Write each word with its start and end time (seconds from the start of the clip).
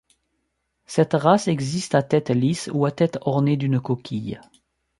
Cette 0.87 1.13
race 1.13 1.47
existe 1.47 1.93
à 1.93 2.01
tête 2.01 2.31
lisse 2.31 2.71
ou 2.73 2.87
à 2.87 2.91
tête 2.91 3.19
ornée 3.21 3.55
d'une 3.55 3.79
coquille. 3.79 4.41